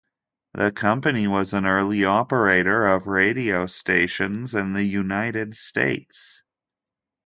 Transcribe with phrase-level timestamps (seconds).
[0.55, 6.41] The company was an early operator of radio stations in the United States.